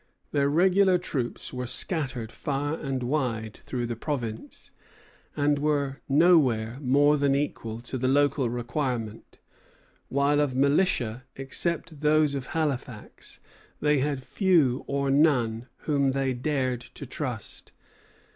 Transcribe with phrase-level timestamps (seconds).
[0.31, 4.71] Their regular troops were scattered far and wide through the province,
[5.35, 9.37] and were nowhere more than equal to the local requirement;
[10.09, 13.41] while of militia, except those of Halifax,
[13.79, 17.71] they had few or none whom they dared to trust.